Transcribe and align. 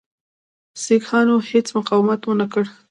سیکهانو 0.83 1.35
هیڅ 1.49 1.67
مقاومت 1.77 2.21
ونه 2.25 2.45
کړ. 2.53 2.63